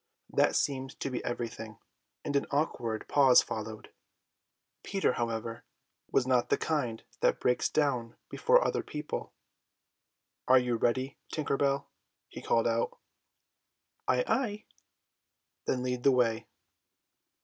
[0.33, 1.77] That seemed to be everything,
[2.25, 3.91] and an awkward pause followed.
[4.83, 5.63] Peter, however,
[6.11, 9.31] was not the kind that breaks down before other people.
[10.47, 11.87] "Are you ready, Tinker Bell?"
[12.27, 12.97] he called out.
[14.07, 14.65] "Ay, ay."
[15.67, 16.47] "Then lead the way."